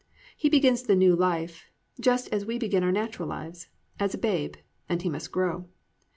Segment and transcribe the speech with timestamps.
[0.35, 1.65] He begins the new life
[1.99, 3.69] just as we begin our natural lives,
[3.99, 4.55] as a babe,
[4.89, 5.67] and he must grow.